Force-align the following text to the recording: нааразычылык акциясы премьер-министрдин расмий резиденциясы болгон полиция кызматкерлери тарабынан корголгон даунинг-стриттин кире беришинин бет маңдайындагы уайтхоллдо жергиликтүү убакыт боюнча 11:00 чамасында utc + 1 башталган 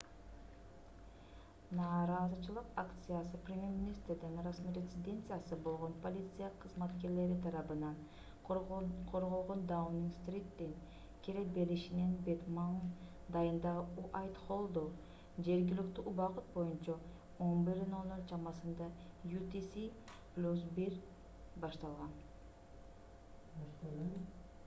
нааразычылык 1.79 2.69
акциясы 2.83 3.39
премьер-министрдин 3.49 4.39
расмий 4.45 4.73
резиденциясы 4.77 5.57
болгон 5.67 5.91
полиция 6.05 6.47
кызматкерлери 6.63 7.35
тарабынан 7.43 7.99
корголгон 8.47 9.61
даунинг-стриттин 9.73 10.73
кире 11.27 11.43
беришинин 11.59 12.15
бет 12.29 12.49
маңдайындагы 12.57 13.85
уайтхоллдо 14.07 14.85
жергиликтүү 15.51 16.07
убакыт 16.15 16.49
боюнча 16.59 16.97
11:00 17.51 18.27
чамасында 18.35 18.91
utc 19.37 19.87
+ 20.17 20.65
1 20.81 20.99
башталган 21.69 24.13